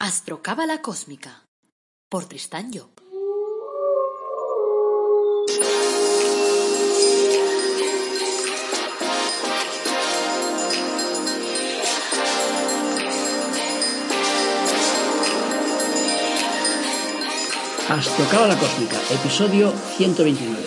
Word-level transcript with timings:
Astrocábala 0.00 0.80
Cósmica 0.80 1.42
por 2.08 2.26
Tristán 2.26 2.70
Job. 2.72 2.88
Astrocábala 17.88 18.56
Cósmica, 18.56 19.00
episodio 19.10 19.72
129. 19.96 20.62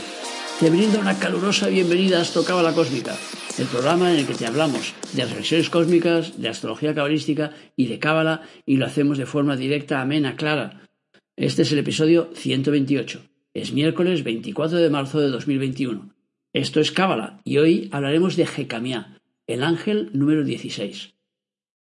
Te 0.60 0.70
brindo 0.70 1.00
una 1.00 1.18
calurosa 1.18 1.68
bienvenida 1.68 2.18
a 2.18 2.22
Astrocábala 2.24 2.74
Cósmica, 2.74 3.16
el 3.58 3.68
programa 3.68 4.12
en 4.12 4.20
el 4.20 4.28
que 4.28 4.34
te 4.34 4.46
hablamos 4.46 4.94
de 5.14 5.26
reflexiones 5.26 5.70
cósmicas, 5.70 6.42
de 6.42 6.50
astrología 6.50 6.96
cabalística 6.96 7.52
y 7.76 7.88
de 7.88 8.00
cábala 8.00 8.44
y 8.66 8.78
lo 8.78 8.86
hacemos 8.86 9.18
de 9.18 9.26
forma 9.26 9.58
directa, 9.58 10.02
amena, 10.02 10.36
clara. 10.36 10.88
Este 11.36 11.64
es 11.64 11.72
el 11.72 11.80
episodio 11.80 12.30
128. 12.34 13.22
Es 13.54 13.74
miércoles 13.74 14.24
24 14.24 14.78
de 14.78 14.90
marzo 14.90 15.20
de 15.20 15.30
2021. 15.30 16.16
Esto 16.54 16.80
es 16.80 16.92
cábala 16.92 17.42
y 17.44 17.58
hoy 17.58 17.90
hablaremos 17.92 18.36
de 18.36 18.46
Jecamia, 18.46 19.22
el 19.48 19.64
ángel 19.64 20.10
número 20.14 20.44
16. 20.44 21.14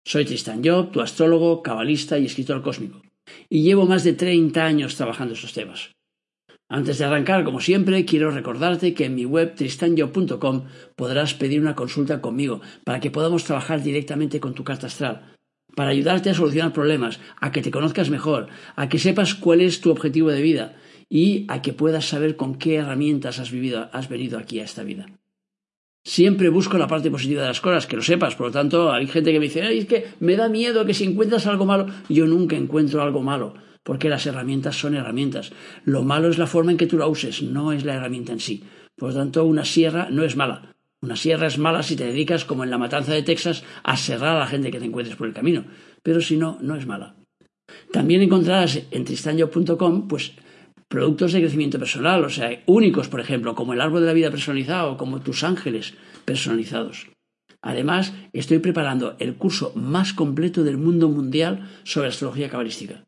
Soy 0.05 0.25
Tristan 0.25 0.63
Job, 0.63 0.91
tu 0.91 1.01
astrólogo, 1.01 1.61
cabalista 1.63 2.17
y 2.17 2.25
escritor 2.25 2.61
cósmico, 2.61 3.01
y 3.49 3.63
llevo 3.63 3.85
más 3.85 4.03
de 4.03 4.13
30 4.13 4.63
años 4.63 4.95
trabajando 4.95 5.33
estos 5.33 5.53
temas. 5.53 5.96
Antes 6.69 6.97
de 6.97 7.05
arrancar, 7.05 7.45
como 7.45 7.61
siempre, 7.61 8.03
quiero 8.03 8.29
recordarte 8.29 8.93
que 8.93 9.05
en 9.05 9.15
mi 9.15 9.23
web 9.23 9.55
tristanyo.com 9.55 10.65
podrás 10.97 11.33
pedir 11.33 11.61
una 11.61 11.75
consulta 11.75 12.19
conmigo 12.19 12.59
para 12.83 12.99
que 12.99 13.09
podamos 13.09 13.45
trabajar 13.45 13.81
directamente 13.81 14.41
con 14.41 14.53
tu 14.53 14.65
carta 14.65 14.87
astral, 14.87 15.33
para 15.75 15.91
ayudarte 15.91 16.29
a 16.29 16.33
solucionar 16.33 16.73
problemas, 16.73 17.21
a 17.39 17.53
que 17.53 17.61
te 17.61 17.71
conozcas 17.71 18.09
mejor, 18.09 18.47
a 18.75 18.89
que 18.89 18.99
sepas 18.99 19.33
cuál 19.33 19.61
es 19.61 19.79
tu 19.79 19.91
objetivo 19.91 20.29
de 20.29 20.41
vida 20.41 20.75
y 21.09 21.45
a 21.47 21.61
que 21.61 21.71
puedas 21.71 22.09
saber 22.09 22.35
con 22.35 22.55
qué 22.55 22.75
herramientas 22.75 23.39
has 23.39 23.51
vivido, 23.51 23.89
has 23.93 24.09
venido 24.09 24.37
aquí 24.37 24.59
a 24.59 24.65
esta 24.65 24.83
vida. 24.83 25.05
Siempre 26.03 26.49
busco 26.49 26.77
la 26.77 26.87
parte 26.87 27.09
positiva 27.09 27.43
de 27.43 27.47
las 27.47 27.61
cosas, 27.61 27.87
que 27.87 27.95
lo 27.95 28.01
sepas. 28.01 28.35
Por 28.35 28.47
lo 28.47 28.51
tanto, 28.51 28.91
hay 28.91 29.07
gente 29.07 29.31
que 29.31 29.39
me 29.39 29.45
dice, 29.45 29.77
es 29.77 29.85
que 29.85 30.05
me 30.19 30.35
da 30.35 30.49
miedo 30.49 30.85
que 30.85 30.93
si 30.93 31.05
encuentras 31.05 31.47
algo 31.47 31.65
malo, 31.65 31.87
yo 32.09 32.25
nunca 32.25 32.57
encuentro 32.57 33.01
algo 33.01 33.21
malo 33.21 33.55
porque 33.87 34.09
las 34.09 34.25
herramientas 34.25 34.75
son 34.75 34.95
herramientas. 34.95 35.53
Lo 35.85 36.03
malo 36.03 36.27
es 36.27 36.37
la 36.37 36.45
forma 36.45 36.71
en 36.71 36.77
que 36.77 36.87
tú 36.87 36.97
la 36.97 37.07
uses, 37.07 37.41
no 37.41 37.71
es 37.71 37.85
la 37.85 37.93
herramienta 37.93 38.33
en 38.33 38.41
sí. 38.41 38.65
Por 38.97 39.13
lo 39.13 39.15
tanto, 39.15 39.45
una 39.45 39.63
sierra 39.63 40.09
no 40.11 40.25
es 40.25 40.35
mala. 40.35 40.75
Una 41.01 41.15
sierra 41.15 41.47
es 41.47 41.57
mala 41.57 41.81
si 41.83 41.95
te 41.95 42.03
dedicas, 42.03 42.43
como 42.43 42.65
en 42.65 42.69
la 42.69 42.77
matanza 42.77 43.13
de 43.13 43.23
Texas, 43.23 43.63
a 43.83 43.95
serrar 43.95 44.35
a 44.35 44.39
la 44.39 44.47
gente 44.47 44.71
que 44.71 44.79
te 44.79 44.85
encuentres 44.85 45.15
por 45.15 45.25
el 45.25 45.33
camino. 45.33 45.63
Pero 46.03 46.19
si 46.19 46.35
no, 46.35 46.57
no 46.59 46.75
es 46.75 46.85
mala. 46.85 47.15
También 47.93 48.21
encontrarás 48.21 48.77
en 48.91 49.05
tristanyo.com 49.05 50.09
pues 50.09 50.33
productos 50.89 51.31
de 51.31 51.39
crecimiento 51.39 51.79
personal, 51.79 52.25
o 52.25 52.29
sea, 52.29 52.61
únicos, 52.65 53.07
por 53.07 53.21
ejemplo, 53.21 53.55
como 53.55 53.71
el 53.71 53.79
árbol 53.79 54.01
de 54.01 54.07
la 54.07 54.13
vida 54.13 54.31
personalizado 54.31 54.91
o 54.91 54.97
como 54.97 55.21
tus 55.21 55.45
ángeles 55.45 55.93
personalizados. 56.25 57.07
Además, 57.61 58.13
estoy 58.33 58.59
preparando 58.59 59.15
el 59.19 59.35
curso 59.35 59.71
más 59.75 60.11
completo 60.11 60.65
del 60.65 60.77
mundo 60.77 61.07
mundial 61.07 61.69
sobre 61.85 62.09
astrología 62.09 62.49
cabalística. 62.49 63.05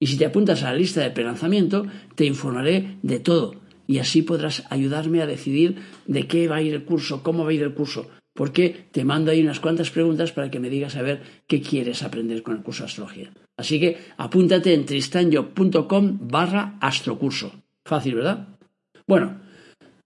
Y 0.00 0.06
si 0.06 0.16
te 0.16 0.24
apuntas 0.24 0.62
a 0.62 0.72
la 0.72 0.78
lista 0.78 1.02
de 1.02 1.10
prelanzamiento, 1.10 1.86
te 2.14 2.24
informaré 2.24 2.96
de 3.02 3.20
todo 3.20 3.54
y 3.86 3.98
así 3.98 4.22
podrás 4.22 4.64
ayudarme 4.70 5.20
a 5.20 5.26
decidir 5.26 5.76
de 6.06 6.26
qué 6.26 6.48
va 6.48 6.56
a 6.56 6.62
ir 6.62 6.74
el 6.74 6.84
curso, 6.84 7.22
cómo 7.22 7.44
va 7.44 7.50
a 7.50 7.52
ir 7.52 7.62
el 7.62 7.74
curso, 7.74 8.08
porque 8.34 8.86
te 8.92 9.04
mando 9.04 9.30
ahí 9.30 9.42
unas 9.42 9.60
cuantas 9.60 9.90
preguntas 9.90 10.32
para 10.32 10.50
que 10.50 10.60
me 10.60 10.70
digas 10.70 10.96
a 10.96 11.02
ver 11.02 11.22
qué 11.46 11.60
quieres 11.60 12.02
aprender 12.02 12.42
con 12.42 12.56
el 12.56 12.62
curso 12.62 12.84
de 12.84 12.86
astrología. 12.86 13.32
Así 13.58 13.78
que 13.78 13.98
apúntate 14.16 14.72
en 14.72 14.86
tristanyo.com 14.86 16.18
barra 16.22 16.78
astrocurso. 16.80 17.52
Fácil, 17.84 18.14
¿verdad? 18.14 18.48
Bueno, 19.06 19.40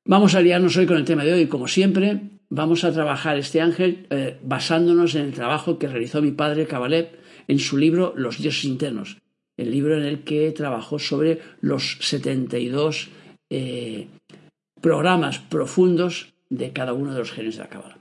vamos 0.06 0.34
a 0.34 0.40
liarnos 0.40 0.76
hoy 0.76 0.86
con 0.86 0.96
el 0.96 1.04
tema 1.04 1.22
de 1.22 1.34
hoy. 1.34 1.46
Como 1.46 1.68
siempre, 1.68 2.22
vamos 2.48 2.84
a 2.84 2.92
trabajar 2.92 3.36
este 3.36 3.60
ángel 3.60 4.06
eh, 4.10 4.38
basándonos 4.42 5.14
en 5.14 5.26
el 5.26 5.34
trabajo 5.34 5.78
que 5.78 5.88
realizó 5.88 6.22
mi 6.22 6.32
padre 6.32 6.66
Kabalev 6.66 7.10
en 7.46 7.58
su 7.58 7.76
libro 7.76 8.14
Los 8.16 8.38
dioses 8.38 8.64
internos 8.64 9.18
el 9.56 9.70
libro 9.70 9.96
en 9.96 10.04
el 10.04 10.24
que 10.24 10.50
trabajó 10.52 10.98
sobre 10.98 11.40
los 11.60 11.98
72 12.00 13.08
eh, 13.50 14.08
programas 14.80 15.38
profundos 15.38 16.34
de 16.50 16.72
cada 16.72 16.92
uno 16.92 17.12
de 17.12 17.18
los 17.18 17.32
genes 17.32 17.56
de 17.56 17.62
la 17.62 17.68
cábala. 17.68 17.98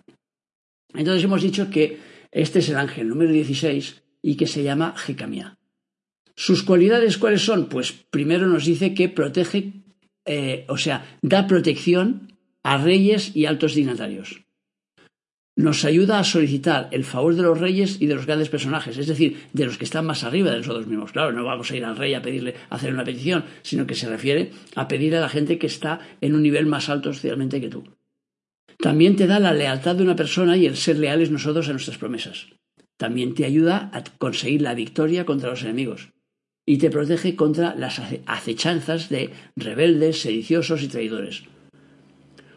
Entonces 0.94 1.24
hemos 1.24 1.42
dicho 1.42 1.70
que 1.70 2.00
este 2.32 2.60
es 2.60 2.70
el 2.70 2.78
ángel 2.78 3.08
número 3.08 3.32
16 3.32 4.04
y 4.22 4.36
que 4.36 4.48
se 4.48 4.64
llama 4.64 4.96
Jecamia. 4.98 5.58
¿Sus 6.36 6.64
cualidades 6.64 7.18
cuáles 7.18 7.42
son? 7.42 7.70
Pues 7.70 7.92
primero 7.92 8.48
nos 8.48 8.66
dice 8.66 8.94
que 8.94 9.10
protege, 9.10 9.84
eh, 10.26 10.66
o 10.68 10.78
sea, 10.78 11.18
da 11.22 11.48
protección 11.48 12.36
a 12.64 12.78
reyes 12.78 13.36
y 13.36 13.46
altos 13.46 13.76
dignatarios 13.76 14.43
nos 15.56 15.86
ayuda 15.86 16.20
a 16.20 16.24
solicitar 16.24 16.90
el 16.92 17.04
favor 17.04 17.36
de 17.36 17.44
los 17.44 17.60
reyes 17.60 18.02
y 18.02 18.08
de 18.08 18.16
los 18.16 18.26
grandes 18.26 18.50
personajes, 18.50 18.98
es 18.98 19.08
decir, 19.08 19.44
de 19.54 19.66
los 19.66 19.78
que 19.78 19.86
están 19.86 20.06
más 20.06 20.24
arriba 20.24 20.52
de 20.52 20.58
nosotros 20.58 20.88
mismos. 20.88 21.12
Claro, 21.12 21.32
no 21.32 21.44
vamos 21.44 21.70
a 21.70 21.76
ir 21.76 21.86
al 21.86 21.96
rey 21.96 22.14
a 22.14 22.22
pedirle 22.22 22.56
a 22.70 22.76
hacer 22.76 22.94
una 22.94 23.04
petición, 23.04 23.46
sino 23.62 23.86
que 23.86 23.96
se 23.96 24.10
refiere 24.10 24.52
a 24.76 24.88
pedir 24.88 25.16
a 25.16 25.22
la 25.22 25.30
gente 25.30 25.60
que 25.60 25.68
está 25.68 26.00
en 26.22 26.34
un 26.34 26.42
nivel 26.42 26.66
más 26.66 26.90
alto 26.90 27.14
socialmente 27.14 27.62
que 27.62 27.70
tú. 27.70 27.84
También 28.80 29.16
te 29.16 29.28
da 29.28 29.40
la 29.40 29.54
lealtad 29.54 29.96
de 29.96 30.04
una 30.04 30.16
persona 30.16 30.58
y 30.58 30.66
el 30.66 30.76
ser 30.76 30.98
leales 30.98 31.30
nosotros 31.30 31.70
a 31.70 31.72
nuestras 31.72 31.98
promesas. 31.98 32.48
También 32.98 33.36
te 33.36 33.46
ayuda 33.46 33.92
a 33.94 34.04
conseguir 34.18 34.62
la 34.62 34.74
victoria 34.74 35.26
contra 35.26 35.50
los 35.50 35.64
enemigos 35.64 36.10
y 36.66 36.78
te 36.78 36.90
protege 36.90 37.36
contra 37.36 37.76
las 37.76 38.02
acechanzas 38.26 39.10
de 39.10 39.32
rebeldes, 39.56 40.22
sediciosos 40.22 40.82
y 40.82 40.88
traidores. 40.88 41.44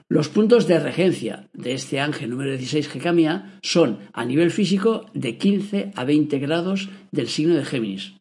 Los 0.08 0.28
puntos 0.28 0.68
de 0.68 0.78
regencia 0.78 1.48
de 1.52 1.72
este 1.72 1.98
ángel 1.98 2.30
número 2.30 2.52
16 2.52 2.88
Jecamia 2.88 3.58
son 3.60 3.98
a 4.12 4.24
nivel 4.24 4.52
físico 4.52 5.06
de 5.14 5.36
15 5.36 5.90
a 5.96 6.04
20 6.04 6.38
grados 6.38 6.88
del 7.10 7.26
signo 7.26 7.56
de 7.56 7.64
Géminis. 7.64 8.12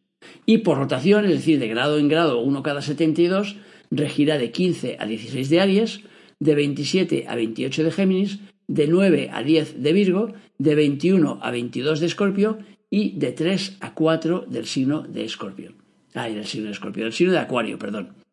Y 0.48 0.60
por 0.60 0.80
rotación, 0.80 1.26
es 1.26 1.32
decir, 1.32 1.60
de 1.60 1.68
grado 1.68 2.00
en 2.00 2.08
grado, 2.08 2.40
uno 2.40 2.64
cada 2.64 2.82
72, 2.82 3.58
regirá 3.92 4.40
de 4.40 4.50
15 4.50 4.98
a 5.00 5.06
16 5.06 5.48
de 5.48 5.62
Aries, 5.62 6.02
de 6.40 6.56
27 6.56 7.26
a 7.28 7.36
28 7.36 7.84
de 7.84 7.92
Géminis, 7.92 8.40
de 8.68 8.88
9 8.88 9.30
a 9.32 9.44
10 9.44 9.84
de 9.84 9.94
Virgo, 9.94 10.34
de 10.58 10.74
21 10.74 11.38
a 11.40 11.52
22 11.52 12.00
de 12.00 12.06
Escorpio 12.08 12.58
y 12.90 13.12
de 13.20 13.32
3 13.32 13.78
a 13.82 13.94
4 13.94 14.46
del 14.50 14.66
signo 14.66 15.04
de 15.04 15.24
Escorpio. 15.24 15.74
Ay, 16.16 16.34
del 16.34 16.48
signo 16.48 16.66
de 16.66 16.72
Escorpio, 16.72 17.04
del 17.04 17.14
signo 17.14 17.34
de 17.34 17.40
Acuario, 17.40 17.78
perdón. 17.78 18.25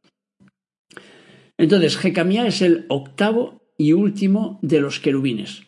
Entonces, 1.62 1.96
Jecamía 1.96 2.44
es 2.48 2.60
el 2.60 2.86
octavo 2.88 3.62
y 3.78 3.92
último 3.92 4.58
de 4.62 4.80
los 4.80 4.98
querubines. 4.98 5.62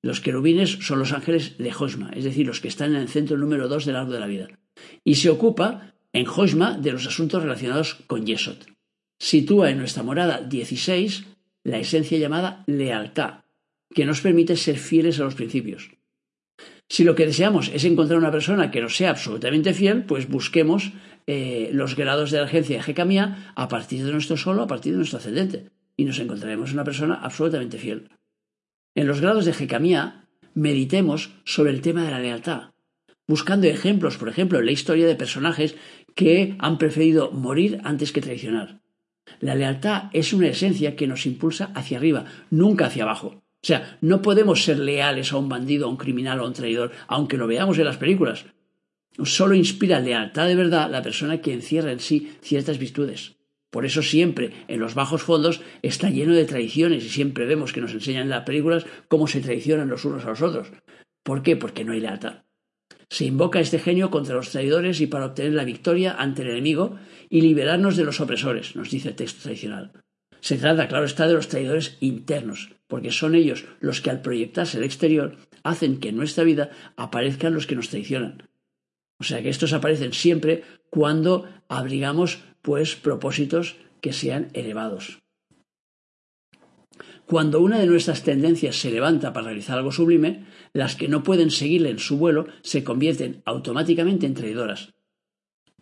Los 0.00 0.20
querubines 0.20 0.78
son 0.80 1.00
los 1.00 1.12
ángeles 1.12 1.58
de 1.58 1.72
Josma, 1.72 2.12
es 2.14 2.22
decir, 2.22 2.46
los 2.46 2.60
que 2.60 2.68
están 2.68 2.94
en 2.94 3.00
el 3.00 3.08
centro 3.08 3.36
número 3.36 3.66
dos 3.66 3.84
del 3.84 3.96
árbol 3.96 4.12
de 4.12 4.20
la 4.20 4.28
vida. 4.28 4.46
Y 5.02 5.16
se 5.16 5.28
ocupa 5.28 5.92
en 6.12 6.24
Josma 6.24 6.78
de 6.78 6.92
los 6.92 7.04
asuntos 7.04 7.42
relacionados 7.42 7.96
con 8.06 8.26
Yesod. 8.26 8.58
Sitúa 9.18 9.70
en 9.70 9.78
nuestra 9.78 10.04
morada 10.04 10.40
16 10.40 11.26
la 11.64 11.78
esencia 11.78 12.16
llamada 12.16 12.62
lealtad, 12.68 13.40
que 13.92 14.06
nos 14.06 14.20
permite 14.20 14.54
ser 14.54 14.78
fieles 14.78 15.18
a 15.18 15.24
los 15.24 15.34
principios. 15.34 15.90
Si 16.88 17.02
lo 17.02 17.16
que 17.16 17.26
deseamos 17.26 17.72
es 17.74 17.82
encontrar 17.82 18.20
una 18.20 18.30
persona 18.30 18.70
que 18.70 18.80
nos 18.80 18.94
sea 18.94 19.10
absolutamente 19.10 19.74
fiel, 19.74 20.04
pues 20.04 20.28
busquemos 20.28 20.92
eh, 21.32 21.70
los 21.72 21.94
grados 21.94 22.32
de 22.32 22.38
la 22.38 22.46
agencia 22.46 22.76
de 22.76 22.82
Jecamía 22.82 23.52
a 23.54 23.68
partir 23.68 24.04
de 24.04 24.10
nuestro 24.10 24.36
solo, 24.36 24.62
a 24.62 24.66
partir 24.66 24.90
de 24.90 24.98
nuestro 24.98 25.20
ascendente, 25.20 25.70
y 25.96 26.04
nos 26.04 26.18
encontraremos 26.18 26.72
una 26.72 26.82
persona 26.82 27.20
absolutamente 27.22 27.78
fiel. 27.78 28.08
En 28.96 29.06
los 29.06 29.20
grados 29.20 29.44
de 29.44 29.52
Jecamía, 29.52 30.26
meditemos 30.54 31.30
sobre 31.44 31.70
el 31.70 31.82
tema 31.82 32.02
de 32.02 32.10
la 32.10 32.18
lealtad, 32.18 32.72
buscando 33.28 33.68
ejemplos, 33.68 34.16
por 34.16 34.28
ejemplo, 34.28 34.58
en 34.58 34.66
la 34.66 34.72
historia 34.72 35.06
de 35.06 35.14
personajes 35.14 35.76
que 36.16 36.56
han 36.58 36.78
preferido 36.78 37.30
morir 37.30 37.80
antes 37.84 38.10
que 38.10 38.22
traicionar. 38.22 38.80
La 39.38 39.54
lealtad 39.54 40.10
es 40.12 40.32
una 40.32 40.48
esencia 40.48 40.96
que 40.96 41.06
nos 41.06 41.26
impulsa 41.26 41.70
hacia 41.76 41.98
arriba, 41.98 42.24
nunca 42.50 42.86
hacia 42.86 43.04
abajo. 43.04 43.44
O 43.62 43.66
sea, 43.66 43.98
no 44.00 44.20
podemos 44.20 44.64
ser 44.64 44.80
leales 44.80 45.32
a 45.32 45.36
un 45.36 45.48
bandido, 45.48 45.86
a 45.86 45.90
un 45.90 45.96
criminal 45.96 46.40
o 46.40 46.42
a 46.42 46.48
un 46.48 46.54
traidor, 46.54 46.90
aunque 47.06 47.36
lo 47.36 47.46
veamos 47.46 47.78
en 47.78 47.84
las 47.84 47.98
películas. 47.98 48.46
Solo 49.24 49.54
inspira 49.54 50.00
lealtad 50.00 50.46
de 50.46 50.56
verdad 50.56 50.90
la 50.90 51.02
persona 51.02 51.40
que 51.40 51.52
encierra 51.52 51.92
en 51.92 52.00
sí 52.00 52.32
ciertas 52.42 52.78
virtudes. 52.78 53.36
Por 53.70 53.86
eso 53.86 54.02
siempre 54.02 54.52
en 54.66 54.80
los 54.80 54.94
bajos 54.94 55.22
fondos 55.22 55.60
está 55.82 56.10
lleno 56.10 56.34
de 56.34 56.44
traiciones 56.44 57.04
y 57.04 57.08
siempre 57.08 57.46
vemos 57.46 57.72
que 57.72 57.80
nos 57.80 57.92
enseñan 57.92 58.24
en 58.24 58.30
las 58.30 58.44
películas 58.44 58.84
cómo 59.08 59.28
se 59.28 59.40
traicionan 59.40 59.88
los 59.88 60.04
unos 60.04 60.24
a 60.24 60.30
los 60.30 60.42
otros. 60.42 60.72
¿Por 61.22 61.42
qué? 61.42 61.56
Porque 61.56 61.84
no 61.84 61.92
hay 61.92 62.00
lealtad. 62.00 62.42
Se 63.08 63.24
invoca 63.24 63.60
este 63.60 63.78
genio 63.78 64.10
contra 64.10 64.34
los 64.34 64.50
traidores 64.50 65.00
y 65.00 65.06
para 65.06 65.26
obtener 65.26 65.52
la 65.52 65.64
victoria 65.64 66.14
ante 66.18 66.42
el 66.42 66.50
enemigo 66.50 66.96
y 67.28 67.40
liberarnos 67.40 67.96
de 67.96 68.04
los 68.04 68.20
opresores, 68.20 68.76
nos 68.76 68.90
dice 68.90 69.10
el 69.10 69.16
texto 69.16 69.42
tradicional. 69.42 69.92
Se 70.40 70.56
trata, 70.56 70.88
claro 70.88 71.04
está, 71.04 71.26
de 71.26 71.34
los 71.34 71.48
traidores 71.48 71.96
internos, 72.00 72.70
porque 72.86 73.10
son 73.10 73.34
ellos 73.34 73.66
los 73.80 74.00
que 74.00 74.10
al 74.10 74.22
proyectarse 74.22 74.78
al 74.78 74.84
exterior 74.84 75.36
hacen 75.62 76.00
que 76.00 76.08
en 76.08 76.16
nuestra 76.16 76.44
vida 76.44 76.70
aparezcan 76.96 77.54
los 77.54 77.66
que 77.66 77.76
nos 77.76 77.90
traicionan. 77.90 78.49
O 79.20 79.24
sea 79.24 79.42
que 79.42 79.50
estos 79.50 79.72
aparecen 79.72 80.12
siempre 80.12 80.64
cuando 80.88 81.46
abrigamos 81.68 82.42
pues 82.62 82.96
propósitos 82.96 83.76
que 84.00 84.12
sean 84.12 84.48
elevados. 84.54 85.20
Cuando 87.26 87.60
una 87.60 87.78
de 87.78 87.86
nuestras 87.86 88.24
tendencias 88.24 88.76
se 88.76 88.90
levanta 88.90 89.32
para 89.32 89.46
realizar 89.46 89.78
algo 89.78 89.92
sublime, 89.92 90.46
las 90.72 90.96
que 90.96 91.06
no 91.06 91.22
pueden 91.22 91.50
seguirle 91.50 91.90
en 91.90 92.00
su 92.00 92.16
vuelo 92.16 92.46
se 92.62 92.82
convierten 92.82 93.42
automáticamente 93.44 94.26
en 94.26 94.34
traidoras, 94.34 94.94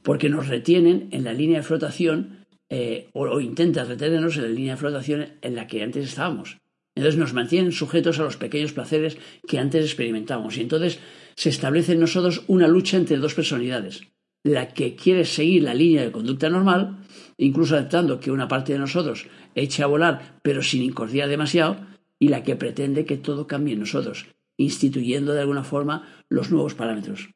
porque 0.03 0.29
nos 0.29 0.49
retienen 0.49 1.09
en 1.13 1.25
la 1.25 1.33
línea 1.33 1.59
de 1.59 1.63
flotación 1.63 2.47
eh, 2.69 3.09
o, 3.15 3.23
o 3.23 3.41
intentan 3.41 3.89
retenernos 3.89 4.37
en 4.37 4.43
la 4.43 4.49
línea 4.49 4.75
de 4.75 4.81
flotación 4.81 5.39
en 5.41 5.55
la 5.55 5.67
que 5.67 5.83
antes 5.83 6.05
estábamos. 6.05 6.59
Entonces 6.95 7.19
nos 7.19 7.33
mantienen 7.33 7.73
sujetos 7.73 8.19
a 8.19 8.25
los 8.25 8.37
pequeños 8.37 8.73
placeres 8.73 9.17
que 9.47 9.59
antes 9.59 9.85
experimentábamos 9.85 10.59
y 10.59 10.63
entonces 10.63 10.99
se 11.39 11.51
establece 11.51 11.93
en 11.93 12.01
nosotros 12.01 12.43
una 12.49 12.67
lucha 12.67 12.97
entre 12.97 13.17
dos 13.19 13.35
personalidades, 13.35 14.03
la 14.43 14.75
que 14.75 14.97
quiere 14.97 15.25
seguir 15.25 15.63
la 15.63 15.73
línea 15.73 16.03
de 16.03 16.11
conducta 16.11 16.51
normal, 16.51 17.05
incluso 17.37 17.77
aceptando 17.77 18.19
que 18.19 18.33
una 18.33 18.49
parte 18.49 18.73
de 18.73 18.81
nosotros 18.81 19.29
eche 19.55 19.85
a 19.85 19.87
volar, 19.87 20.41
pero 20.43 20.65
sin 20.65 20.83
incordiar 20.83 21.29
demasiado, 21.29 21.77
y 22.19 22.27
la 22.27 22.43
que 22.43 22.57
pretende 22.57 23.05
que 23.05 23.19
todo 23.19 23.47
cambie 23.47 23.75
en 23.75 23.81
nosotros, 23.81 24.27
instituyendo 24.57 25.33
de 25.33 25.43
alguna 25.43 25.63
forma 25.63 26.25
los 26.29 26.51
nuevos 26.51 26.75
parámetros. 26.75 27.29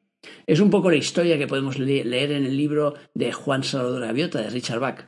Es 0.47 0.59
un 0.59 0.69
poco 0.69 0.91
la 0.91 0.97
historia 0.97 1.37
que 1.37 1.47
podemos 1.47 1.79
leer 1.79 2.33
en 2.33 2.43
el 2.43 2.57
libro 2.57 2.95
de 3.13 3.31
Juan 3.31 3.63
Salvador 3.63 4.01
Gaviota, 4.01 4.41
de 4.41 4.49
Richard 4.49 4.81
Bach. 4.81 5.07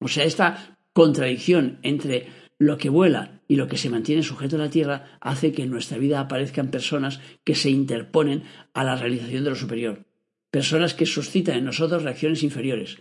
O 0.00 0.08
sea, 0.08 0.24
esta 0.24 0.76
contradicción 0.92 1.78
entre 1.84 2.26
lo 2.58 2.78
que 2.78 2.88
vuela 2.88 3.40
y 3.48 3.56
lo 3.56 3.68
que 3.68 3.76
se 3.76 3.90
mantiene 3.90 4.22
sujeto 4.22 4.56
a 4.56 4.60
la 4.60 4.70
tierra 4.70 5.18
hace 5.20 5.52
que 5.52 5.62
en 5.62 5.70
nuestra 5.70 5.98
vida 5.98 6.20
aparezcan 6.20 6.70
personas 6.70 7.20
que 7.44 7.54
se 7.54 7.70
interponen 7.70 8.44
a 8.72 8.84
la 8.84 8.96
realización 8.96 9.44
de 9.44 9.50
lo 9.50 9.56
superior, 9.56 10.06
personas 10.50 10.94
que 10.94 11.06
suscitan 11.06 11.58
en 11.58 11.64
nosotros 11.64 12.02
reacciones 12.02 12.42
inferiores. 12.42 12.98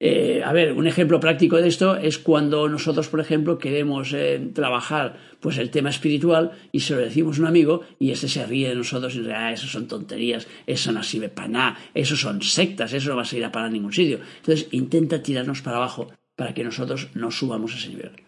Eh, 0.00 0.42
a 0.44 0.52
ver, 0.52 0.72
un 0.72 0.86
ejemplo 0.86 1.20
práctico 1.20 1.56
de 1.56 1.68
esto 1.68 1.96
es 1.96 2.18
cuando 2.18 2.68
nosotros, 2.68 3.08
por 3.08 3.20
ejemplo, 3.20 3.58
queremos 3.58 4.12
eh, 4.12 4.50
trabajar 4.52 5.18
pues 5.40 5.56
el 5.56 5.70
tema 5.70 5.88
espiritual 5.88 6.50
y 6.72 6.80
se 6.80 6.94
lo 6.94 7.00
decimos 7.00 7.38
a 7.38 7.42
un 7.42 7.46
amigo 7.46 7.82
y 8.00 8.10
ese 8.10 8.28
se 8.28 8.44
ríe 8.44 8.68
de 8.68 8.74
nosotros 8.74 9.14
y 9.14 9.20
dice, 9.20 9.32
ah, 9.32 9.52
eso 9.52 9.68
son 9.68 9.86
tonterías, 9.86 10.48
eso 10.66 10.90
no 10.90 11.02
sirve 11.02 11.28
para 11.28 11.48
nada, 11.48 11.78
eso 11.94 12.16
son 12.16 12.42
sectas, 12.42 12.92
eso 12.92 13.10
no 13.10 13.16
va 13.16 13.22
a 13.22 13.24
seguir 13.24 13.44
a 13.44 13.52
parar 13.52 13.70
ningún 13.70 13.92
sitio. 13.92 14.18
Entonces 14.38 14.68
intenta 14.72 15.22
tirarnos 15.22 15.62
para 15.62 15.76
abajo 15.76 16.12
para 16.34 16.54
que 16.54 16.64
nosotros 16.64 17.08
no 17.14 17.30
subamos 17.30 17.72
a 17.72 17.76
ese 17.78 17.90
nivel. 17.90 18.23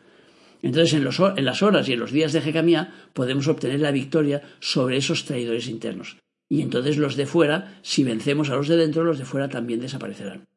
Entonces, 0.67 0.95
en, 0.95 1.05
las 1.45 1.63
horas 1.63 1.89
y 1.89 1.93
en 1.93 2.01
los 2.01 2.11
días 2.11 2.33
de 2.33 2.41
Jecamía 2.41 2.93
podemos 3.13 3.47
obtener 3.47 3.79
la 3.79 3.93
victoria 3.93 4.43
sobre 4.59 4.97
esos 4.97 5.25
traidores 5.25 5.69
internos. 5.69 6.17
Y 6.49 6.61
entonces 6.61 6.97
los 6.97 7.15
de 7.15 7.27
fuera, 7.27 7.79
si 7.83 8.03
vencemos 8.03 8.51
a 8.51 8.57
los 8.57 8.67
de 8.67 8.77
dentro, 8.77 9.05
los 9.05 9.19
de 9.19 9.25
fuera 9.25 9.49
también 9.49 9.79
desaparecerán. 9.79 10.49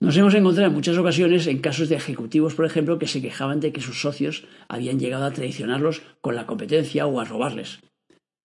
Nos 0.00 0.16
hemos 0.16 0.32
encontrado 0.34 0.68
en 0.68 0.74
muchas 0.74 0.96
ocasiones 0.96 1.46
en 1.46 1.58
casos 1.58 1.90
de 1.90 1.96
ejecutivos, 1.96 2.54
por 2.54 2.64
ejemplo, 2.64 2.98
que 2.98 3.06
se 3.06 3.20
quejaban 3.20 3.60
de 3.60 3.74
que 3.74 3.82
sus 3.82 4.00
socios 4.00 4.46
habían 4.68 4.98
llegado 4.98 5.26
a 5.26 5.32
traicionarlos 5.32 6.00
con 6.22 6.34
la 6.34 6.46
competencia 6.46 7.06
o 7.06 7.20
a 7.20 7.26
robarles. 7.26 7.80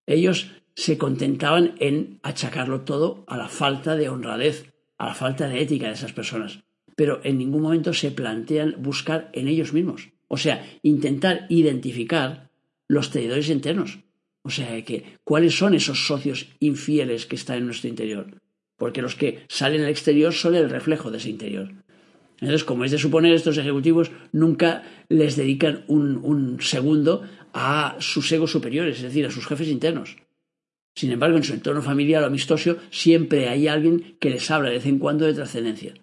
Ellos 0.07 0.51
se 0.75 0.97
contentaban 0.97 1.75
en 1.79 2.19
achacarlo 2.21 2.81
todo 2.81 3.23
a 3.27 3.37
la 3.37 3.47
falta 3.47 3.95
de 3.95 4.09
honradez, 4.09 4.73
a 4.97 5.05
la 5.05 5.13
falta 5.13 5.47
de 5.47 5.61
ética 5.61 5.87
de 5.87 5.93
esas 5.93 6.11
personas, 6.11 6.65
pero 6.97 7.21
en 7.23 7.37
ningún 7.37 7.61
momento 7.61 7.93
se 7.93 8.11
plantean 8.11 8.75
buscar 8.79 9.29
en 9.31 9.47
ellos 9.47 9.71
mismos, 9.71 10.09
o 10.29 10.37
sea, 10.37 10.65
intentar 10.81 11.45
identificar 11.49 12.49
los 12.87 13.11
traidores 13.11 13.49
internos, 13.49 13.99
o 14.43 14.49
sea, 14.49 14.69
cuáles 15.25 15.57
son 15.57 15.73
esos 15.73 16.07
socios 16.07 16.47
infieles 16.61 17.25
que 17.25 17.35
están 17.35 17.57
en 17.57 17.65
nuestro 17.65 17.89
interior 17.89 18.39
porque 18.79 19.03
los 19.03 19.15
que 19.15 19.43
salen 19.47 19.83
al 19.83 19.89
exterior 19.89 20.33
son 20.33 20.55
el 20.55 20.69
reflejo 20.69 21.11
de 21.11 21.17
ese 21.17 21.29
interior. 21.29 21.71
Entonces, 22.39 22.63
como 22.63 22.85
es 22.85 22.91
de 22.91 22.97
suponer, 22.97 23.33
estos 23.33 23.57
ejecutivos 23.57 24.11
nunca 24.31 24.83
les 25.09 25.35
dedican 25.35 25.83
un, 25.87 26.57
segundo 26.61 27.27
a 27.53 27.97
sus 27.99 28.31
egos 28.31 28.51
superiores, 28.51 28.97
es 28.97 29.03
decir, 29.03 29.25
a 29.25 29.31
sus 29.31 29.45
jefes 29.45 29.67
internos. 29.67 30.15
Sin 30.95 31.11
embargo, 31.11 31.37
en 31.37 31.43
su 31.43 31.53
entorno 31.53 31.81
familiar 31.81 32.23
o 32.23 32.27
amistoso 32.27 32.77
siempre 32.89 33.49
hay 33.49 33.67
alguien 33.67 34.17
que 34.19 34.29
les 34.29 34.49
habla 34.49 34.69
de 34.69 34.75
vez 34.75 34.85
en 34.85 34.99
cuando 34.99 35.25
de 35.25 35.33
trascendencia. 35.33 35.93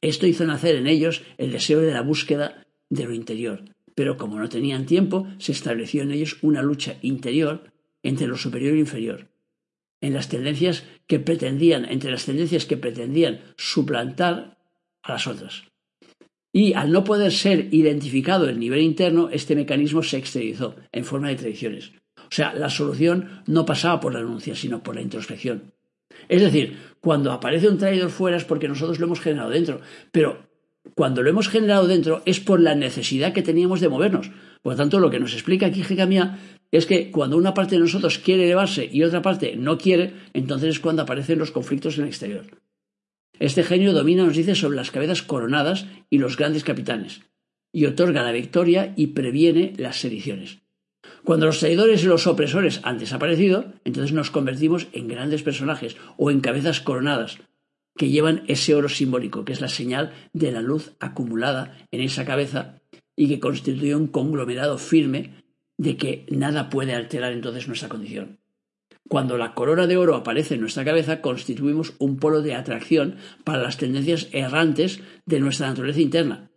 Esto 0.00 0.26
hizo 0.26 0.44
nacer 0.46 0.76
en 0.76 0.86
ellos 0.86 1.22
el 1.36 1.52
deseo 1.52 1.80
de 1.80 1.92
la 1.92 2.00
búsqueda 2.00 2.66
de 2.92 3.06
lo 3.06 3.14
interior, 3.14 3.64
pero 3.94 4.18
como 4.18 4.38
no 4.38 4.50
tenían 4.50 4.84
tiempo, 4.84 5.26
se 5.38 5.52
estableció 5.52 6.02
en 6.02 6.12
ellos 6.12 6.36
una 6.42 6.62
lucha 6.62 6.96
interior 7.00 7.72
entre 8.02 8.26
lo 8.26 8.36
superior 8.36 8.74
e 8.74 8.80
inferior, 8.80 9.28
en 10.02 10.12
las 10.12 10.28
tendencias 10.28 10.84
que 11.06 11.18
pretendían, 11.18 11.86
entre 11.86 12.10
las 12.10 12.26
tendencias 12.26 12.66
que 12.66 12.76
pretendían 12.76 13.40
suplantar 13.56 14.58
a 15.02 15.12
las 15.12 15.26
otras. 15.26 15.64
Y 16.52 16.74
al 16.74 16.92
no 16.92 17.02
poder 17.02 17.32
ser 17.32 17.72
identificado 17.72 18.46
el 18.46 18.58
nivel 18.58 18.82
interno, 18.82 19.30
este 19.30 19.56
mecanismo 19.56 20.02
se 20.02 20.18
exteriorizó 20.18 20.76
en 20.92 21.06
forma 21.06 21.30
de 21.30 21.36
tradiciones. 21.36 21.92
O 22.18 22.34
sea, 22.34 22.52
la 22.52 22.68
solución 22.68 23.42
no 23.46 23.64
pasaba 23.64 24.00
por 24.00 24.12
la 24.12 24.20
renuncia, 24.20 24.54
sino 24.54 24.82
por 24.82 24.94
la 24.96 25.00
introspección. 25.00 25.72
Es 26.28 26.42
decir, 26.42 26.76
cuando 27.00 27.32
aparece 27.32 27.68
un 27.68 27.78
traidor 27.78 28.10
fuera 28.10 28.36
es 28.36 28.44
porque 28.44 28.68
nosotros 28.68 29.00
lo 29.00 29.06
hemos 29.06 29.20
generado 29.20 29.48
dentro, 29.48 29.80
pero 30.10 30.51
cuando 30.94 31.22
lo 31.22 31.30
hemos 31.30 31.48
generado 31.48 31.86
dentro 31.86 32.22
es 32.26 32.40
por 32.40 32.60
la 32.60 32.74
necesidad 32.74 33.32
que 33.32 33.42
teníamos 33.42 33.80
de 33.80 33.88
movernos. 33.88 34.30
Por 34.62 34.74
lo 34.74 34.76
tanto, 34.76 35.00
lo 35.00 35.10
que 35.10 35.20
nos 35.20 35.32
explica 35.34 35.66
aquí 35.66 35.82
Jecamía 35.82 36.38
es 36.70 36.86
que 36.86 37.10
cuando 37.10 37.36
una 37.36 37.54
parte 37.54 37.74
de 37.74 37.80
nosotros 37.80 38.18
quiere 38.18 38.44
elevarse 38.44 38.88
y 38.90 39.02
otra 39.02 39.22
parte 39.22 39.56
no 39.56 39.78
quiere, 39.78 40.14
entonces 40.32 40.70
es 40.70 40.80
cuando 40.80 41.02
aparecen 41.02 41.38
los 41.38 41.50
conflictos 41.50 41.96
en 41.96 42.04
el 42.04 42.08
exterior. 42.08 42.46
Este 43.38 43.64
genio 43.64 43.92
domina, 43.92 44.24
nos 44.24 44.36
dice, 44.36 44.54
sobre 44.54 44.76
las 44.76 44.90
cabezas 44.90 45.22
coronadas 45.22 45.86
y 46.10 46.18
los 46.18 46.36
grandes 46.36 46.64
capitanes, 46.64 47.22
y 47.72 47.86
otorga 47.86 48.22
la 48.22 48.32
victoria 48.32 48.92
y 48.96 49.08
previene 49.08 49.72
las 49.76 49.96
sediciones. 50.00 50.58
Cuando 51.24 51.46
los 51.46 51.58
traidores 51.58 52.02
y 52.02 52.06
los 52.06 52.26
opresores 52.26 52.80
han 52.84 52.98
desaparecido, 52.98 53.72
entonces 53.84 54.12
nos 54.12 54.30
convertimos 54.30 54.86
en 54.92 55.08
grandes 55.08 55.42
personajes 55.42 55.96
o 56.16 56.30
en 56.30 56.40
cabezas 56.40 56.80
coronadas, 56.80 57.38
que 57.96 58.08
llevan 58.08 58.42
ese 58.48 58.74
oro 58.74 58.88
simbólico, 58.88 59.44
que 59.44 59.52
es 59.52 59.60
la 59.60 59.68
señal 59.68 60.12
de 60.32 60.52
la 60.52 60.62
luz 60.62 60.92
acumulada 61.00 61.76
en 61.90 62.00
esa 62.00 62.24
cabeza 62.24 62.80
y 63.16 63.28
que 63.28 63.40
constituye 63.40 63.94
un 63.94 64.06
conglomerado 64.06 64.78
firme 64.78 65.42
de 65.76 65.96
que 65.96 66.26
nada 66.30 66.70
puede 66.70 66.94
alterar 66.94 67.32
entonces 67.32 67.68
nuestra 67.68 67.88
condición. 67.88 68.38
Cuando 69.08 69.36
la 69.36 69.54
corona 69.54 69.86
de 69.86 69.96
oro 69.96 70.14
aparece 70.14 70.54
en 70.54 70.60
nuestra 70.60 70.84
cabeza, 70.84 71.20
constituimos 71.20 71.94
un 71.98 72.18
polo 72.18 72.40
de 72.40 72.54
atracción 72.54 73.16
para 73.44 73.62
las 73.62 73.76
tendencias 73.76 74.28
errantes 74.32 75.00
de 75.26 75.40
nuestra 75.40 75.68
naturaleza 75.68 76.00
interna, 76.00 76.50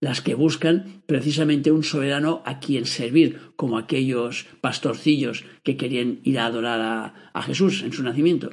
las 0.00 0.20
que 0.20 0.34
buscan 0.34 1.02
precisamente 1.06 1.72
un 1.72 1.82
soberano 1.82 2.42
a 2.44 2.58
quien 2.58 2.84
servir, 2.84 3.52
como 3.56 3.78
aquellos 3.78 4.46
pastorcillos 4.60 5.44
que 5.62 5.76
querían 5.76 6.20
ir 6.24 6.38
a 6.38 6.46
adorar 6.46 6.80
a, 6.80 7.30
a 7.32 7.42
Jesús 7.42 7.82
en 7.82 7.92
su 7.92 8.02
nacimiento. 8.02 8.50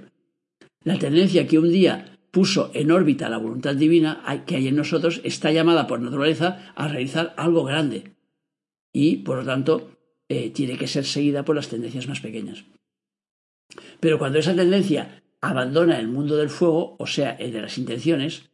La 0.84 0.98
tendencia 0.98 1.46
que 1.48 1.60
un 1.60 1.72
día 1.72 2.20
puso 2.32 2.72
en 2.74 2.92
órbita 2.92 3.30
la 3.30 3.38
voluntad 3.38 3.76
divina 3.76 4.24
que 4.48 4.56
hay 4.56 4.68
en 4.70 4.76
nosotros 4.78 5.22
está 5.24 5.52
llamada 5.52 5.88
por 5.88 6.00
naturaleza 6.00 6.74
a 6.76 6.88
realizar 6.88 7.34
algo 7.38 7.64
grande 7.64 8.16
y, 8.94 9.18
por 9.18 9.38
lo 9.38 9.46
tanto, 9.46 9.92
eh, 10.30 10.50
tiene 10.50 10.78
que 10.78 10.88
ser 10.88 11.06
seguida 11.06 11.44
por 11.44 11.56
las 11.56 11.68
tendencias 11.68 12.08
más 12.08 12.22
pequeñas. 12.22 12.66
Pero 14.00 14.18
cuando 14.18 14.40
esa 14.40 14.56
tendencia 14.56 15.22
abandona 15.42 16.00
el 16.00 16.08
mundo 16.08 16.38
del 16.38 16.50
fuego, 16.50 16.96
o 17.00 17.08
sea, 17.08 17.32
el 17.32 17.52
de 17.52 17.62
las 17.62 17.78
intenciones, 17.78 18.50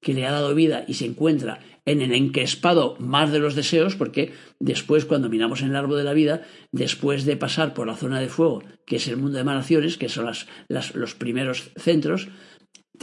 que 0.00 0.14
le 0.14 0.26
ha 0.26 0.32
dado 0.32 0.54
vida 0.54 0.84
y 0.88 0.94
se 0.94 1.06
encuentra 1.06 1.60
en 1.84 2.02
el 2.02 2.12
encrespado 2.12 2.96
mar 2.98 3.30
de 3.30 3.38
los 3.38 3.54
deseos, 3.54 3.96
porque 3.96 4.32
después, 4.58 5.04
cuando 5.04 5.28
miramos 5.28 5.62
en 5.62 5.68
el 5.68 5.76
árbol 5.76 5.98
de 5.98 6.04
la 6.04 6.12
vida, 6.12 6.42
después 6.72 7.24
de 7.24 7.36
pasar 7.36 7.72
por 7.72 7.86
la 7.86 7.96
zona 7.96 8.20
de 8.20 8.28
fuego, 8.28 8.62
que 8.84 8.96
es 8.96 9.08
el 9.08 9.16
mundo 9.16 9.36
de 9.36 9.42
emanaciones, 9.42 9.96
que 9.96 10.08
son 10.08 10.30
los 10.68 11.14
primeros 11.14 11.70
centros, 11.76 12.28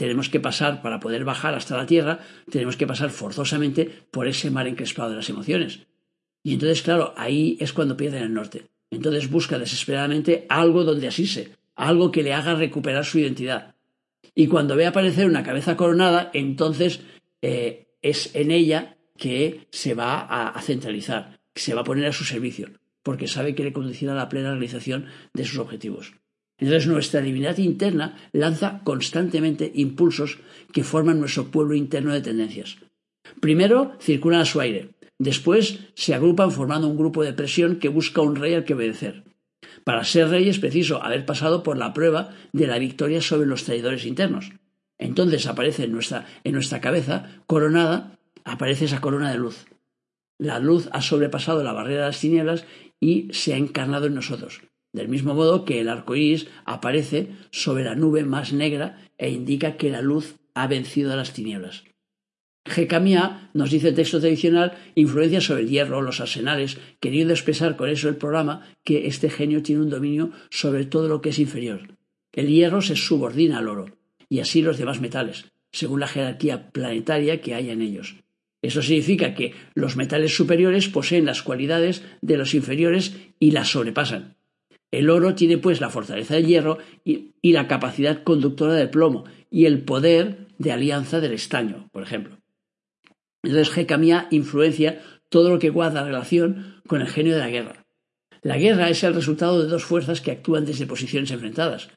tenemos 0.00 0.30
que 0.30 0.40
pasar, 0.40 0.80
para 0.80 0.98
poder 0.98 1.26
bajar 1.26 1.52
hasta 1.52 1.76
la 1.76 1.84
tierra, 1.84 2.20
tenemos 2.50 2.78
que 2.78 2.86
pasar 2.86 3.10
forzosamente 3.10 3.84
por 4.10 4.26
ese 4.26 4.50
mar 4.50 4.66
encrespado 4.66 5.10
de 5.10 5.16
las 5.16 5.28
emociones. 5.28 5.80
Y 6.42 6.54
entonces, 6.54 6.80
claro, 6.80 7.12
ahí 7.18 7.58
es 7.60 7.74
cuando 7.74 7.98
pierden 7.98 8.22
el 8.22 8.32
norte. 8.32 8.64
Entonces 8.90 9.28
busca 9.28 9.58
desesperadamente 9.58 10.46
algo 10.48 10.84
donde 10.84 11.06
asirse, 11.06 11.50
algo 11.76 12.10
que 12.10 12.22
le 12.22 12.32
haga 12.32 12.54
recuperar 12.54 13.04
su 13.04 13.18
identidad. 13.18 13.74
Y 14.34 14.46
cuando 14.46 14.74
ve 14.74 14.86
aparecer 14.86 15.26
una 15.26 15.42
cabeza 15.42 15.76
coronada, 15.76 16.30
entonces 16.32 17.00
eh, 17.42 17.88
es 18.00 18.34
en 18.34 18.52
ella 18.52 18.96
que 19.18 19.66
se 19.70 19.92
va 19.92 20.22
a, 20.22 20.62
centralizar, 20.62 21.40
que 21.52 21.60
se 21.60 21.74
va 21.74 21.82
a 21.82 21.84
poner 21.84 22.06
a 22.06 22.14
su 22.14 22.24
servicio, 22.24 22.70
porque 23.02 23.28
sabe 23.28 23.54
que 23.54 23.64
le 23.64 23.74
conducirá 23.74 24.12
a 24.12 24.16
la 24.16 24.30
plena 24.30 24.52
realización 24.52 25.08
de 25.34 25.44
sus 25.44 25.58
objetivos. 25.58 26.14
Entonces 26.60 26.86
nuestra 26.86 27.20
divinidad 27.20 27.58
interna 27.58 28.16
lanza 28.32 28.80
constantemente 28.84 29.72
impulsos 29.74 30.38
que 30.72 30.84
forman 30.84 31.18
nuestro 31.18 31.50
pueblo 31.50 31.74
interno 31.74 32.12
de 32.12 32.20
tendencias. 32.20 32.76
Primero 33.40 33.96
circulan 34.00 34.40
a 34.40 34.44
su 34.44 34.60
aire, 34.60 34.90
Después 35.20 35.80
se 35.96 36.14
agrupan 36.14 36.50
formando 36.50 36.88
un 36.88 36.96
grupo 36.96 37.22
de 37.22 37.34
presión 37.34 37.76
que 37.76 37.90
busca 37.90 38.22
un 38.22 38.36
rey 38.36 38.54
al 38.54 38.64
que 38.64 38.72
obedecer. 38.72 39.24
Para 39.84 40.02
ser 40.02 40.30
rey 40.30 40.48
es 40.48 40.58
preciso 40.58 41.02
haber 41.02 41.26
pasado 41.26 41.62
por 41.62 41.76
la 41.76 41.92
prueba 41.92 42.30
de 42.54 42.66
la 42.66 42.78
victoria 42.78 43.20
sobre 43.20 43.46
los 43.46 43.64
traidores 43.64 44.06
internos. 44.06 44.50
Entonces 44.96 45.46
aparece 45.46 45.84
en 45.84 45.92
nuestra, 45.92 46.24
en 46.42 46.54
nuestra 46.54 46.80
cabeza, 46.80 47.42
coronada, 47.46 48.18
aparece 48.46 48.86
esa 48.86 49.02
corona 49.02 49.30
de 49.30 49.36
luz. 49.36 49.66
La 50.38 50.58
luz 50.58 50.88
ha 50.90 51.02
sobrepasado 51.02 51.62
la 51.62 51.74
barrera 51.74 52.00
de 52.00 52.06
las 52.06 52.20
tinieblas 52.20 52.64
y 52.98 53.28
se 53.32 53.52
ha 53.52 53.58
encarnado 53.58 54.06
en 54.06 54.14
nosotros. 54.14 54.62
Del 54.92 55.08
mismo 55.08 55.34
modo 55.34 55.64
que 55.64 55.80
el 55.80 55.88
arco 55.88 56.16
iris 56.16 56.48
aparece 56.64 57.28
sobre 57.50 57.84
la 57.84 57.94
nube 57.94 58.24
más 58.24 58.52
negra 58.52 58.98
e 59.18 59.30
indica 59.30 59.76
que 59.76 59.90
la 59.90 60.02
luz 60.02 60.36
ha 60.54 60.66
vencido 60.66 61.12
a 61.12 61.16
las 61.16 61.32
tinieblas. 61.32 61.84
Jecamia, 62.66 63.50
nos 63.54 63.70
dice 63.70 63.88
el 63.88 63.94
texto 63.94 64.20
tradicional, 64.20 64.76
influencia 64.94 65.40
sobre 65.40 65.62
el 65.62 65.68
hierro, 65.68 66.02
los 66.02 66.20
arsenales, 66.20 66.78
queriendo 67.00 67.32
expresar 67.32 67.76
con 67.76 67.88
eso 67.88 68.08
el 68.08 68.16
programa 68.16 68.66
que 68.84 69.06
este 69.06 69.30
genio 69.30 69.62
tiene 69.62 69.82
un 69.82 69.90
dominio 69.90 70.30
sobre 70.50 70.84
todo 70.84 71.08
lo 71.08 71.20
que 71.20 71.30
es 71.30 71.38
inferior. 71.38 71.96
El 72.32 72.48
hierro 72.48 72.82
se 72.82 72.96
subordina 72.96 73.58
al 73.58 73.68
oro, 73.68 73.86
y 74.28 74.40
así 74.40 74.62
los 74.62 74.78
demás 74.78 75.00
metales, 75.00 75.46
según 75.72 76.00
la 76.00 76.06
jerarquía 76.06 76.70
planetaria 76.70 77.40
que 77.40 77.54
haya 77.54 77.72
en 77.72 77.82
ellos. 77.82 78.16
Eso 78.62 78.82
significa 78.82 79.34
que 79.34 79.54
los 79.74 79.96
metales 79.96 80.36
superiores 80.36 80.88
poseen 80.88 81.24
las 81.24 81.42
cualidades 81.42 82.04
de 82.20 82.36
los 82.36 82.54
inferiores 82.54 83.16
y 83.38 83.52
las 83.52 83.68
sobrepasan. 83.68 84.36
El 84.90 85.08
oro 85.08 85.34
tiene 85.34 85.58
pues 85.58 85.80
la 85.80 85.90
fortaleza 85.90 86.34
del 86.34 86.46
hierro 86.46 86.78
y, 87.04 87.32
la 87.42 87.68
capacidad 87.68 88.22
conductora 88.22 88.74
del 88.74 88.90
plomo 88.90 89.24
y 89.50 89.66
el 89.66 89.82
poder 89.82 90.48
de 90.58 90.72
alianza 90.72 91.20
del 91.20 91.32
estaño, 91.32 91.88
por 91.92 92.02
ejemplo. 92.02 92.38
Entonces 93.42 93.70
Jecamia 93.70 94.26
influencia 94.30 95.00
todo 95.28 95.50
lo 95.50 95.58
que 95.58 95.70
guarda 95.70 96.04
relación 96.04 96.82
con 96.86 97.00
el 97.00 97.08
genio 97.08 97.34
de 97.34 97.40
la 97.40 97.50
guerra. 97.50 97.86
La 98.42 98.58
guerra 98.58 98.88
es 98.88 99.04
el 99.04 99.14
resultado 99.14 99.62
de 99.62 99.68
dos 99.68 99.84
fuerzas 99.84 100.20
que 100.20 100.32
actúan 100.32 100.64
desde 100.64 100.86
posiciones 100.86 101.30
enfrentadas. 101.30 101.88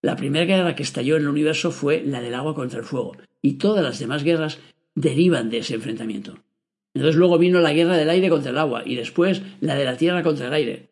La 0.00 0.16
primera 0.16 0.44
guerra 0.44 0.74
que 0.74 0.82
estalló 0.82 1.16
en 1.16 1.22
el 1.22 1.28
universo 1.28 1.70
fue 1.70 2.02
la 2.04 2.20
del 2.20 2.34
agua 2.34 2.54
contra 2.54 2.78
el 2.78 2.84
fuego, 2.84 3.16
y 3.40 3.54
todas 3.54 3.82
las 3.82 3.98
demás 3.98 4.22
guerras 4.22 4.58
derivan 4.94 5.50
de 5.50 5.58
ese 5.58 5.74
enfrentamiento. 5.74 6.38
Entonces 6.94 7.16
luego 7.16 7.38
vino 7.38 7.60
la 7.60 7.72
guerra 7.72 7.96
del 7.96 8.10
aire 8.10 8.28
contra 8.28 8.50
el 8.50 8.58
agua 8.58 8.82
y 8.84 8.96
después 8.96 9.42
la 9.60 9.74
de 9.74 9.84
la 9.84 9.96
tierra 9.96 10.22
contra 10.22 10.48
el 10.48 10.52
aire. 10.52 10.91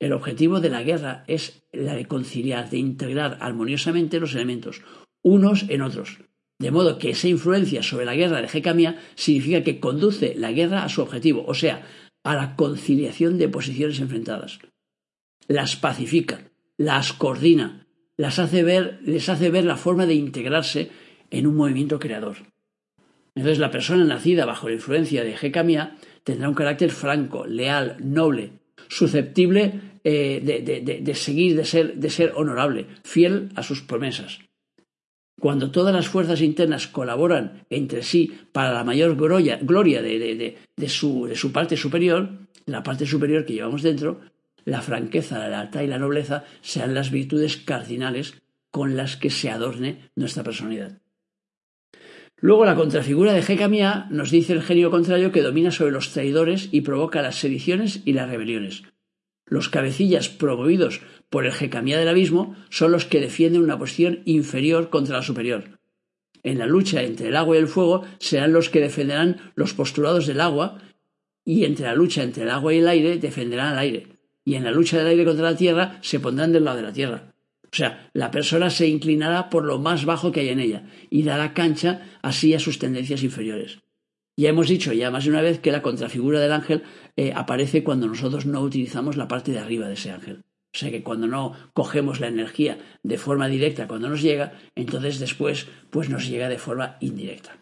El 0.00 0.12
objetivo 0.12 0.60
de 0.60 0.70
la 0.70 0.82
guerra 0.82 1.24
es 1.26 1.62
la 1.72 1.94
de 1.94 2.06
conciliar, 2.06 2.70
de 2.70 2.78
integrar 2.78 3.38
armoniosamente 3.40 4.20
los 4.20 4.34
elementos, 4.34 4.82
unos 5.22 5.64
en 5.68 5.82
otros, 5.82 6.18
de 6.58 6.70
modo 6.70 6.98
que 6.98 7.10
esa 7.10 7.28
influencia 7.28 7.82
sobre 7.82 8.04
la 8.04 8.14
guerra 8.14 8.40
de 8.40 8.48
Jecamia 8.48 9.00
significa 9.14 9.62
que 9.62 9.80
conduce 9.80 10.34
la 10.36 10.52
guerra 10.52 10.84
a 10.84 10.88
su 10.88 11.02
objetivo, 11.02 11.44
o 11.46 11.54
sea, 11.54 11.86
a 12.24 12.34
la 12.34 12.56
conciliación 12.56 13.38
de 13.38 13.48
posiciones 13.48 14.00
enfrentadas. 14.00 14.58
Las 15.46 15.76
pacifica, 15.76 16.50
las 16.76 17.12
coordina, 17.12 17.86
las 18.16 18.38
hace 18.38 18.62
ver, 18.62 19.00
les 19.02 19.28
hace 19.28 19.50
ver 19.50 19.64
la 19.64 19.76
forma 19.76 20.06
de 20.06 20.14
integrarse 20.14 20.90
en 21.30 21.46
un 21.46 21.56
movimiento 21.56 21.98
creador. 21.98 22.36
Entonces 23.34 23.58
la 23.58 23.70
persona 23.70 24.04
nacida 24.04 24.46
bajo 24.46 24.68
la 24.68 24.74
influencia 24.74 25.22
de 25.22 25.36
Jecamia 25.36 25.96
tendrá 26.24 26.48
un 26.48 26.54
carácter 26.54 26.90
franco, 26.90 27.46
leal, 27.46 27.96
noble, 28.00 28.50
susceptible 28.88 29.80
eh, 30.04 31.00
de, 31.02 31.14
seguir, 31.14 31.56
de 31.56 31.64
ser, 31.64 31.96
de 31.96 32.10
ser 32.10 32.32
honorable, 32.36 32.86
fiel 33.02 33.50
a 33.54 33.62
sus 33.62 33.82
promesas. 33.82 34.38
Cuando 35.40 35.70
todas 35.70 35.94
las 35.94 36.08
fuerzas 36.08 36.40
internas 36.40 36.88
colaboran 36.88 37.64
entre 37.70 38.02
sí 38.02 38.32
para 38.52 38.72
la 38.72 38.82
mayor 38.82 39.16
gloria, 39.16 39.58
gloria 39.62 40.02
de, 40.02 40.56
su, 40.88 41.30
su 41.34 41.52
parte 41.52 41.76
superior, 41.76 42.30
la 42.66 42.82
parte 42.82 43.06
superior 43.06 43.44
que 43.44 43.52
llevamos 43.52 43.82
dentro, 43.82 44.20
la 44.64 44.82
franqueza, 44.82 45.38
la 45.38 45.48
lealtad 45.48 45.82
y 45.82 45.86
la 45.86 45.98
nobleza 45.98 46.44
sean 46.60 46.92
las 46.92 47.10
virtudes 47.10 47.56
cardinales 47.56 48.34
con 48.70 48.96
las 48.96 49.16
que 49.16 49.30
se 49.30 49.50
adorne 49.50 50.10
nuestra 50.16 50.42
personalidad. 50.42 51.00
Luego 52.40 52.64
la 52.64 52.76
contrafigura 52.76 53.32
de 53.32 53.42
Jecamia 53.42 54.06
nos 54.10 54.30
dice 54.30 54.52
el 54.52 54.62
genio 54.62 54.90
contrario 54.90 55.32
que 55.32 55.42
domina 55.42 55.72
sobre 55.72 55.92
los 55.92 56.12
traidores 56.12 56.68
y 56.70 56.82
provoca 56.82 57.22
las 57.22 57.36
sediciones 57.36 58.02
y 58.04 58.12
las 58.12 58.28
rebeliones. 58.28 58.84
Los 59.48 59.68
cabecillas 59.68 60.28
promovidos 60.28 61.00
por 61.30 61.46
el 61.46 61.52
Jecamía 61.52 61.98
del 61.98 62.08
abismo 62.08 62.54
son 62.70 62.92
los 62.92 63.04
que 63.04 63.20
defienden 63.20 63.62
una 63.62 63.78
posición 63.78 64.20
inferior 64.24 64.90
contra 64.90 65.16
la 65.16 65.22
superior. 65.22 65.78
En 66.42 66.58
la 66.58 66.66
lucha 66.66 67.02
entre 67.02 67.28
el 67.28 67.36
agua 67.36 67.56
y 67.56 67.58
el 67.58 67.68
fuego 67.68 68.04
serán 68.18 68.52
los 68.52 68.68
que 68.68 68.80
defenderán 68.80 69.52
los 69.54 69.74
postulados 69.74 70.26
del 70.26 70.40
agua 70.40 70.78
y 71.44 71.64
entre 71.64 71.86
la 71.86 71.94
lucha 71.94 72.22
entre 72.22 72.44
el 72.44 72.50
agua 72.50 72.74
y 72.74 72.78
el 72.78 72.88
aire 72.88 73.18
defenderán 73.18 73.72
al 73.72 73.78
aire. 73.78 74.06
Y 74.44 74.54
en 74.54 74.64
la 74.64 74.70
lucha 74.70 74.98
del 74.98 75.08
aire 75.08 75.24
contra 75.24 75.50
la 75.50 75.56
tierra 75.56 75.98
se 76.02 76.20
pondrán 76.20 76.52
del 76.52 76.64
lado 76.64 76.78
de 76.78 76.82
la 76.82 76.92
tierra. 76.92 77.34
O 77.64 77.76
sea, 77.76 78.10
la 78.14 78.30
persona 78.30 78.70
se 78.70 78.86
inclinará 78.86 79.50
por 79.50 79.64
lo 79.64 79.78
más 79.78 80.04
bajo 80.04 80.32
que 80.32 80.40
hay 80.40 80.48
en 80.48 80.60
ella 80.60 80.84
y 81.10 81.22
dará 81.22 81.52
cancha 81.52 82.02
así 82.22 82.54
a 82.54 82.60
sus 82.60 82.78
tendencias 82.78 83.22
inferiores. 83.22 83.80
Ya 84.38 84.50
hemos 84.50 84.68
dicho 84.68 84.92
ya 84.92 85.10
más 85.10 85.24
de 85.24 85.30
una 85.30 85.42
vez 85.42 85.58
que 85.58 85.72
la 85.72 85.82
contrafigura 85.82 86.38
del 86.38 86.52
ángel 86.52 86.84
eh, 87.16 87.32
aparece 87.34 87.82
cuando 87.82 88.06
nosotros 88.06 88.46
no 88.46 88.60
utilizamos 88.60 89.16
la 89.16 89.26
parte 89.26 89.50
de 89.50 89.58
arriba 89.58 89.88
de 89.88 89.94
ese 89.94 90.12
ángel. 90.12 90.44
O 90.72 90.78
sea 90.78 90.92
que 90.92 91.02
cuando 91.02 91.26
no 91.26 91.54
cogemos 91.72 92.20
la 92.20 92.28
energía 92.28 92.78
de 93.02 93.18
forma 93.18 93.48
directa 93.48 93.88
cuando 93.88 94.08
nos 94.08 94.22
llega, 94.22 94.52
entonces 94.76 95.18
después 95.18 95.66
pues 95.90 96.08
nos 96.08 96.28
llega 96.28 96.48
de 96.48 96.58
forma 96.58 96.98
indirecta. 97.00 97.58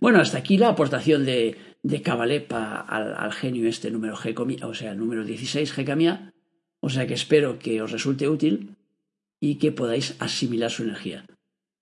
Bueno, 0.00 0.18
hasta 0.18 0.38
aquí 0.38 0.58
la 0.58 0.70
aportación 0.70 1.24
de, 1.24 1.56
de 1.84 2.02
Kabalepa 2.02 2.80
al, 2.80 3.32
genio 3.32 3.68
este 3.68 3.92
número 3.92 4.16
G, 4.16 4.64
o 4.64 4.74
sea, 4.74 4.94
número 4.94 5.24
16 5.24 5.72
G 5.72 6.32
o 6.80 6.88
sea 6.90 7.06
que 7.06 7.14
espero 7.14 7.60
que 7.60 7.80
os 7.80 7.92
resulte 7.92 8.28
útil 8.28 8.74
y 9.38 9.56
que 9.56 9.70
podáis 9.70 10.16
asimilar 10.18 10.72
su 10.72 10.82
energía. 10.82 11.26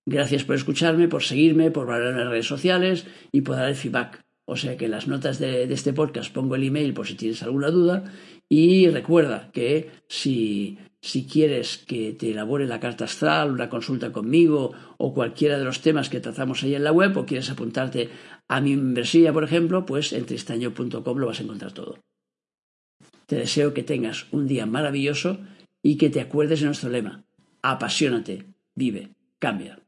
Gracias 0.09 0.45
por 0.45 0.55
escucharme, 0.55 1.09
por 1.09 1.21
seguirme, 1.21 1.69
por 1.69 1.93
en 1.93 2.17
las 2.17 2.29
redes 2.29 2.47
sociales 2.47 3.05
y 3.33 3.41
por 3.41 3.57
dar 3.57 3.67
el 3.67 3.75
feedback. 3.75 4.21
O 4.45 4.55
sea 4.55 4.77
que 4.77 4.85
en 4.85 4.91
las 4.91 5.09
notas 5.09 5.37
de, 5.37 5.63
este 5.63 5.91
podcast 5.91 6.33
pongo 6.33 6.55
el 6.55 6.63
email 6.63 6.93
por 6.93 7.05
si 7.05 7.15
tienes 7.15 7.43
alguna 7.43 7.69
duda. 7.69 8.05
Y 8.47 8.87
recuerda 8.87 9.51
que 9.51 9.91
si, 10.07 10.77
si 11.01 11.25
quieres 11.25 11.77
que 11.85 12.13
te 12.13 12.31
elabore 12.31 12.67
la 12.67 12.79
carta 12.79 13.03
astral, 13.03 13.51
una 13.51 13.69
consulta 13.69 14.13
conmigo 14.13 14.71
o 14.97 15.13
cualquiera 15.13 15.57
de 15.59 15.65
los 15.65 15.81
temas 15.81 16.07
que 16.07 16.21
tratamos 16.21 16.63
ahí 16.63 16.73
en 16.73 16.85
la 16.85 16.93
web 16.93 17.17
o 17.17 17.25
quieres 17.25 17.49
apuntarte 17.49 18.09
a 18.47 18.61
mi 18.61 18.77
membresía, 18.77 19.33
por 19.33 19.43
ejemplo, 19.43 19.85
pues 19.85 20.13
en 20.13 20.25
tristaño.com 20.25 21.17
lo 21.17 21.27
vas 21.27 21.41
a 21.41 21.43
encontrar 21.43 21.73
todo. 21.73 21.99
Te 23.25 23.35
deseo 23.35 23.73
que 23.73 23.83
tengas 23.83 24.31
un 24.31 24.47
día 24.47 24.65
maravilloso 24.65 25.41
y 25.83 25.97
que 25.97 26.09
te 26.09 26.21
acuerdes 26.21 26.61
de 26.61 26.67
nuestro 26.67 26.89
lema. 26.89 27.25
Apasionate, 27.61 28.45
vive, 28.73 29.09
cambia. 29.37 29.81